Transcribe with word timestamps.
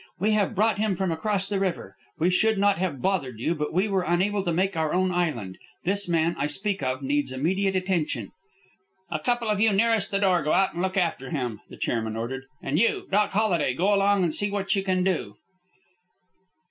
We 0.19 0.31
have 0.31 0.55
brought 0.55 0.79
him 0.79 0.95
from 0.95 1.11
across 1.11 1.47
the 1.47 1.59
river. 1.59 1.95
We 2.17 2.31
should 2.31 2.57
not 2.57 2.79
have 2.79 3.03
bothered 3.03 3.39
you, 3.39 3.53
but 3.53 3.71
we 3.71 3.87
were 3.87 4.01
unable 4.01 4.41
to 4.43 4.51
make 4.51 4.75
our 4.75 4.95
own 4.95 5.11
island. 5.11 5.59
This 5.83 6.09
man 6.09 6.35
I 6.39 6.47
speak 6.47 6.81
of 6.81 7.03
needs 7.03 7.31
immediate 7.31 7.75
attention." 7.75 8.31
"A 9.11 9.19
couple 9.19 9.47
of 9.47 9.59
you 9.59 9.71
nearest 9.71 10.09
the 10.09 10.17
door 10.17 10.41
go 10.41 10.53
out 10.53 10.73
and 10.73 10.81
look 10.81 10.97
after 10.97 11.29
him," 11.29 11.61
the 11.69 11.77
chairman 11.77 12.15
ordered. 12.17 12.45
"And 12.63 12.79
you, 12.79 13.05
Doc 13.11 13.29
Holiday, 13.29 13.75
go 13.75 13.93
along 13.93 14.23
and 14.23 14.33
see 14.33 14.49
what 14.49 14.75
you 14.75 14.81
can 14.81 15.03
do." 15.03 15.37